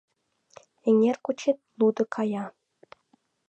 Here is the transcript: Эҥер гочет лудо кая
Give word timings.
Эҥер 0.87 1.17
гочет 1.25 1.57
лудо 1.79 2.03
кая 2.13 2.45